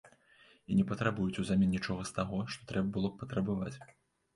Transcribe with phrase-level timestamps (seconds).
[0.69, 3.77] І не патрабуюць узамен нічога з таго, што трэба было б патрабаваць.